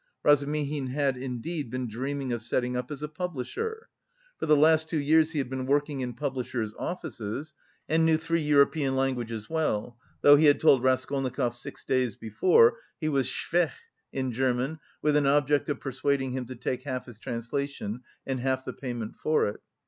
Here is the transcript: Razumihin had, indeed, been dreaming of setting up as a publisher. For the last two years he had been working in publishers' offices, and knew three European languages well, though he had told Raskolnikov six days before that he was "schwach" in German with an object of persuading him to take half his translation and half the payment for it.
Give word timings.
Razumihin 0.23 0.87
had, 0.87 1.15
indeed, 1.15 1.69
been 1.69 1.87
dreaming 1.87 2.33
of 2.33 2.41
setting 2.41 2.75
up 2.75 2.89
as 2.89 3.03
a 3.03 3.07
publisher. 3.07 3.87
For 4.39 4.47
the 4.47 4.55
last 4.57 4.89
two 4.89 4.97
years 4.97 5.33
he 5.33 5.37
had 5.37 5.47
been 5.47 5.67
working 5.67 5.99
in 5.99 6.15
publishers' 6.15 6.73
offices, 6.79 7.53
and 7.87 8.03
knew 8.03 8.17
three 8.17 8.41
European 8.41 8.95
languages 8.95 9.47
well, 9.47 9.99
though 10.21 10.37
he 10.37 10.45
had 10.45 10.59
told 10.59 10.81
Raskolnikov 10.81 11.55
six 11.55 11.83
days 11.83 12.17
before 12.17 12.71
that 12.71 12.77
he 12.99 13.09
was 13.09 13.27
"schwach" 13.27 13.73
in 14.11 14.31
German 14.31 14.79
with 15.03 15.15
an 15.15 15.27
object 15.27 15.69
of 15.69 15.79
persuading 15.79 16.31
him 16.31 16.47
to 16.47 16.55
take 16.55 16.81
half 16.81 17.05
his 17.05 17.19
translation 17.19 18.01
and 18.25 18.39
half 18.39 18.65
the 18.65 18.73
payment 18.73 19.17
for 19.17 19.45
it. 19.45 19.61